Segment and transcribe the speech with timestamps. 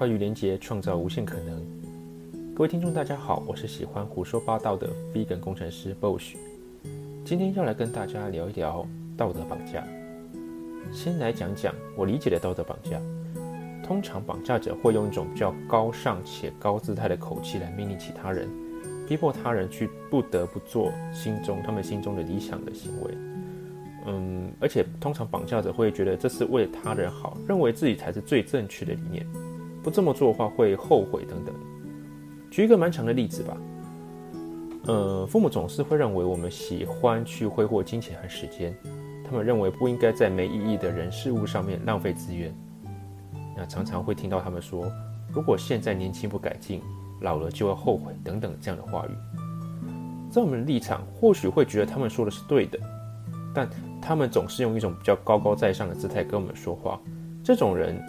[0.00, 1.62] 跨域连接，创造无限可能。
[2.54, 6.36] 各位听众，大家好，我是喜欢胡说八道的 Vegan 工程师 Bosch。
[7.22, 9.86] 今天要来跟大家聊一聊道德绑架。
[10.90, 12.98] 先来讲讲我理解的道德绑架。
[13.84, 18.48] 通常绑架者会用一种比较高尚且高姿态的口气来命令其他人，
[19.06, 23.14] 逼迫他人去不得不做心中他们心中的理想的行为。
[24.06, 29.26] 嗯，而且通常绑架者会觉得这是为他人好，认为自己才是最正确的理念，
[29.82, 31.54] 不这么做的话会后悔等等。
[32.50, 33.56] 举一个蛮长的例子吧，
[34.86, 38.76] 呃，父母总是会认为我们喜欢去挥霍金钱和时间，
[39.24, 42.54] 他们认为不应该在没意义的人事物上面浪费资源。
[43.56, 44.90] 那常常会听到他们说，
[45.32, 46.82] 如果现在年轻不改进，
[47.20, 49.10] 老了就要后悔等等这样的话语。
[50.30, 52.78] 在我们的立场，或许会觉得他们说的是对的。
[53.52, 53.68] 但
[54.00, 57.00] 他们总是用一种比较高高在上的姿态跟我们说话，
[57.42, 58.00] 这种人，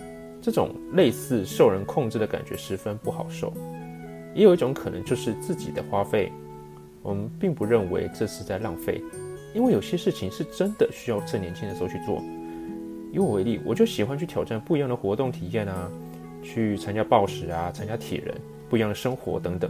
[0.41, 3.53] 这种类似受人控制的感觉十分不好受。
[4.33, 6.31] 也有一种可能就是自己的花费，
[7.01, 9.01] 我们并不认为这是在浪费，
[9.53, 12.21] 因为有些事情是真的需要趁年轻的时候去做。
[13.11, 15.91] 以我为例，我就喜欢去挑战不一样的活动体验啊，
[16.41, 18.33] 去参加暴食啊，参加铁人，
[18.69, 19.69] 不一样的生活等等。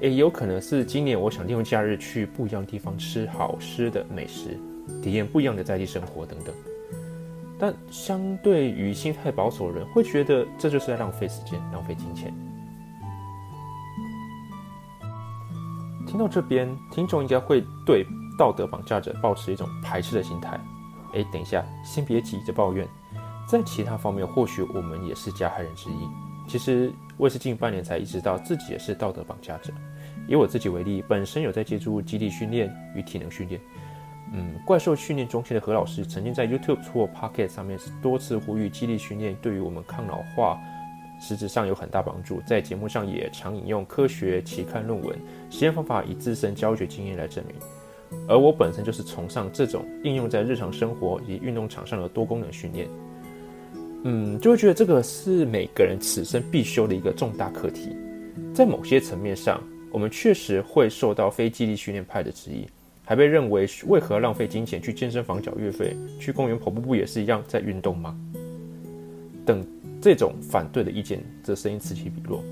[0.00, 4.56] 也有可能是今年我想利用假日去不一样的地方吃好吃的美食。
[5.02, 6.54] 体验不一样的在地生活等等，
[7.58, 12.32] 但相对于心态保守的人，会觉得这就是在浪费时间、浪费金钱。
[16.06, 18.06] 听到这边，听众应该会对
[18.38, 20.58] 道德绑架者保持一种排斥的心态。
[21.14, 22.88] 哎，等一下，先别急着抱怨，
[23.46, 26.08] 在其他方面，或许我们也是加害人之一。
[26.46, 29.70] 其实我也是近半年才意识到自己也是道德绑架者。
[30.26, 33.60] 以我自己为例，本身有在接触基地训练与体能训练。
[34.32, 40.58] 嗯，怪兽训练中心的何老师曾经在 YouTube 或 Pocket 上面多次呼吁，激励训练对于我们抗老化
[41.20, 42.40] 实质上有很大帮助。
[42.46, 45.16] 在节目上也常引用科学期刊论文、
[45.50, 47.56] 实验方法，以自身教学经验来证明。
[48.28, 52.88] 而我本身就是崇尚这种应用在日常生活以及运动场上的多功能训练。
[54.04, 57.96] 嗯，就会觉得这个是每个人此生必修的一个重大课题。
[58.54, 62.66] 在某些层面上，我们确实会受到非激励训练派的质疑。
[63.08, 68.14] 还被认为为何浪费金钱去健身房缴月费，去公园跑步不也是一样在运动吗？
[69.46, 69.66] 等
[69.98, 72.44] 这种反对的意见，这声音此起彼落。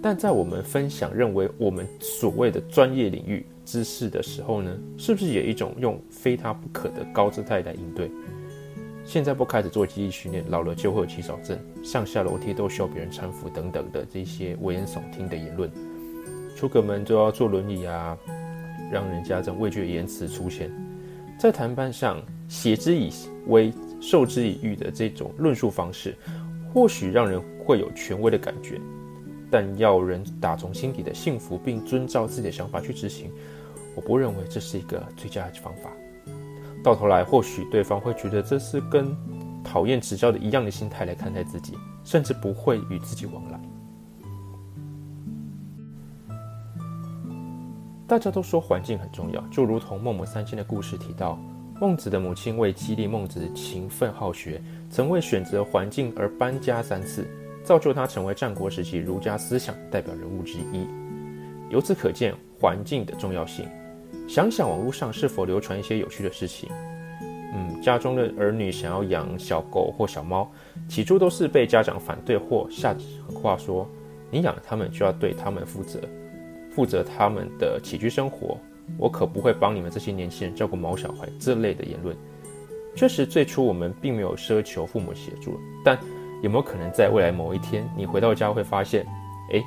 [0.00, 8.08] 但在我们分享认为我们所谓的专业领域知识的时候呢，是不是也一种用非他不可的高姿态来应对？
[9.04, 15.68] 现在不开始做记忆训练，老了就会有肌少症，上下楼梯都需要别人搀扶等等的这些危言耸听的言论，
[16.54, 18.16] 出个门就要坐轮椅啊。
[18.90, 20.70] 让人家这种畏惧的言辞出现，
[21.38, 23.10] 在谈判上挟之以
[23.46, 26.16] 威、授之以欲的这种论述方式，
[26.72, 28.80] 或许让人会有权威的感觉，
[29.50, 33.30] 但要人打从心底的幸福并遵照自己的想法去执行，
[33.94, 35.90] 我不认为这是一个最佳的方法。
[36.82, 39.14] 到头来，或许对方会觉得这是跟
[39.62, 41.74] 讨厌指教的一样的心态来看待自己，
[42.04, 43.60] 甚至不会与自己往来。
[48.10, 51.38] 大家都说环境很重要，就如同孟母三迁的故事提到，
[51.80, 54.60] 孟子的母亲为激励孟子勤奋好学，
[54.90, 57.24] 曾为选择环境而搬家三次，
[57.62, 60.84] 造就他成为战国时期儒家思想代表人物之一。
[61.70, 63.64] 由此可见环境的重要性。
[64.26, 66.68] 想想网络上是否流传一些有趣的事情？
[67.54, 70.50] 嗯，家中的儿女想要养小狗或小猫，
[70.88, 72.92] 起初都是被家长反对或下
[73.24, 73.88] 狠话说
[74.32, 76.00] ：“你养了他们就要对他们负责。”
[76.70, 78.56] 负责他们的起居生活，
[78.96, 81.28] 我可不会帮你们这些年轻人照顾毛小孩。
[81.38, 82.16] 这类的言论，
[82.94, 85.98] 确实最初我们并没有奢求父母协助，但
[86.42, 89.04] 有没有可能在未来某一天，你回到家会发现，
[89.52, 89.62] 哎，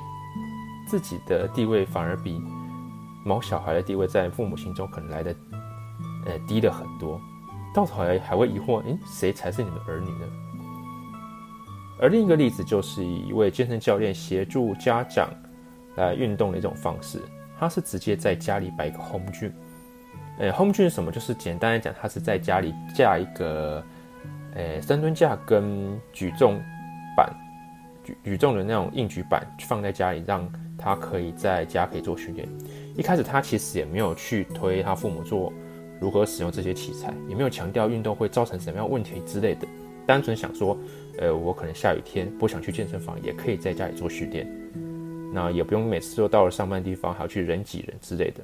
[0.88, 2.40] 自己的地位反而比
[3.24, 5.34] 毛小孩的地位在父母心中可能来的，
[6.26, 7.20] 呃，低了很多。
[7.74, 10.26] 到头来还会疑惑，诶，谁才是你们儿女呢？
[12.00, 15.28] 而另一个例子就是一位健身教练协助家长。
[15.96, 17.20] 来运动的一种方式，
[17.58, 19.50] 他是直接在家里摆一个 home gym。
[20.38, 21.12] 诶，home gym 是什么？
[21.12, 23.82] 就是简单来讲，他是在家里架一个
[24.54, 26.60] 诶深蹲架跟举重
[27.16, 27.32] 板、
[28.02, 32.48] 举举重的那种硬举板放在家里，让他可以在家可以做训练。
[32.96, 35.52] 一开始他其实也没有去推他父母做
[36.00, 39.66] 如何使用这些器材，也没有强调运动会造成什么样问题之类的，
[40.04, 40.76] 单纯想说，
[41.18, 44.46] 呃，我可能下雨天不想去健身房，也可以在家里做训练。
[45.34, 48.40] 那也不用每次都到了上班地方还要去人挤人之类的。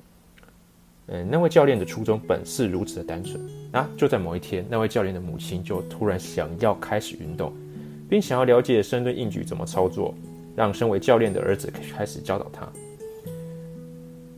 [1.06, 3.40] 嗯，那位教练的初衷本是如此的单纯。
[3.70, 7.52] 那就在某一天，那位教练的母亲就突然想要开始运动，
[8.08, 10.12] 并想要了解深蹲硬举怎么操作，
[10.56, 12.68] 让身为教练的儿子开始教导他。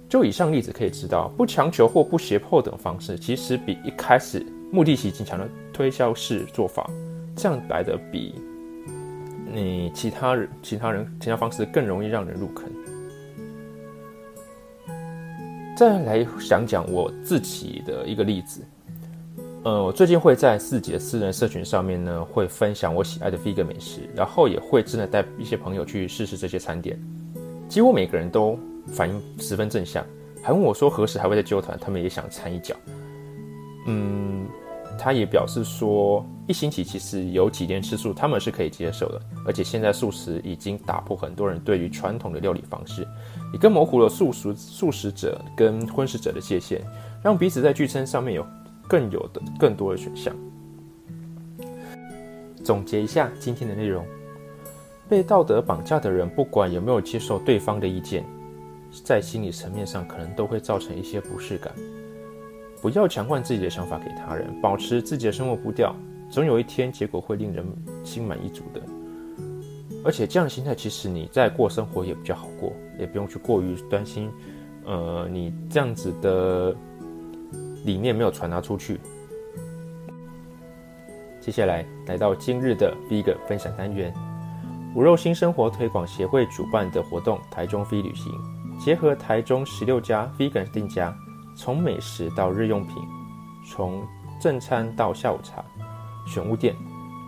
[0.08, 6.87] 就以上例子可以知道，不强求或不胁迫等方式，其实比一开始目的性极强的推销式做法，
[7.34, 8.34] 这样来的比
[9.52, 12.64] 你其他人、其他人、其他方式更容易让人入坑。
[15.76, 18.60] 再来想讲我自己的一个例子，
[19.64, 26.99] 呃，我最近会在自己的私人社群上面呢，会分享我喜爱的 vegan 美食，然后也会真的带一些朋友去试试这些餐点，
[27.69, 28.58] 几乎每个人都。
[28.88, 30.04] 反应十分正向，
[30.43, 32.75] 还问我说何时还会再揪团，他们也想掺一脚。
[33.87, 34.44] 嗯，
[34.99, 39.19] 他也表示说一星期其实有几天吃素，他们是可以接受的。
[39.46, 43.08] 而且现在素食已经打破很多人对于传统的料理方式，
[43.54, 46.82] 也更模糊了素食素食者跟荤食者的界限，
[47.25, 48.46] 让彼此在聚餐上面有
[48.87, 50.37] 更有的更多的选项。
[52.62, 54.04] 总结一下今天的内容：
[55.08, 58.22] 被道德绑架的人，不管有没有接受对方的意见。
[59.02, 61.72] 在心理层面上，可能都会造成一些不适感。
[62.82, 65.96] 不要强灌自己的想法给他人，保持自己的生活步调，
[66.32, 67.62] 总有一天结果会令人
[68.02, 68.81] 心满意足的。
[70.02, 74.31] 而且这样的心态，其实你在过生活也比较好过，也不用去过于担心。
[74.87, 76.75] 呃，你这样子的
[77.84, 78.99] 理念没有传达出去。
[81.38, 84.12] 接下来来到今日的 Vegan 分享单元：
[84.96, 88.32] 无肉新生活推广协会主办的活动——台中飞旅行。
[88.81, 91.14] 结合台中十六家 vegan 店家，
[91.55, 92.96] 从美食到日用品，
[93.70, 94.02] 从
[94.40, 95.64] 正餐到下午茶，
[96.32, 96.75] 选物店。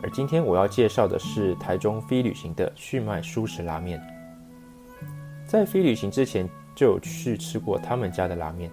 [0.02, 4.00] 而今天我要介绍的是台中飞旅行的旭麦舒食拉面。
[5.46, 8.70] 在飞旅行之前就有去吃过他们家的拉面，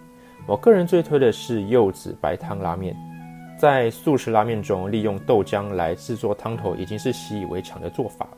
[0.48, 2.95] 我个人最推的是柚子白汤拉面。
[3.57, 8.38] 在素食拉面中，利用豆浆来制作汤头，已经是习以为常的做法了。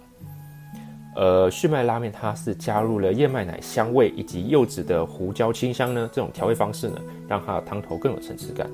[1.15, 8.69] 呃，旭麦拉面它是加入了燕麦奶香味以及柚子的胡椒清香呢，这种调味方式呢，让它的汤头更有层次感。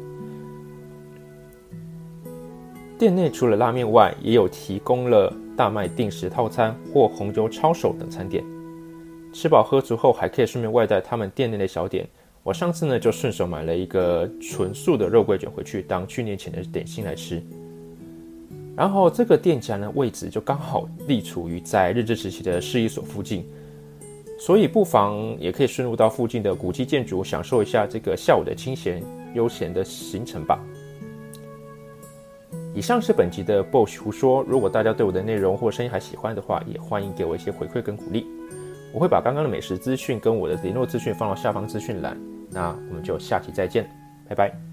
[3.00, 8.44] 店内除了拉面外，也有提供了大麦定时套餐或红酒抄手等餐点。
[9.32, 12.06] 吃饱喝足后，还可以顺便外带他们店内的小点。
[12.44, 17.42] 我上次呢就顺手买了一个纯素的肉桂卷回去当去年前的点心来吃。
[18.76, 23.46] 然后这个店家呢，位置就刚好立处于在日治时期的市役所附近，
[24.38, 29.02] 所以不妨也可以顺路到附近的古迹建筑，享受一下这个下午的清闲
[29.34, 30.60] 悠闲的行程吧。
[32.74, 38.26] 以上是本集的 Boss 胡说，如果大家对我的内容或声音还喜欢的话，也欢迎给我一些回馈跟鼓励。
[38.94, 42.18] 我会把刚刚的美食资讯跟我的联络资讯放到下方资讯栏。
[42.50, 43.90] 那我们就下期再见，
[44.28, 44.69] 拜拜。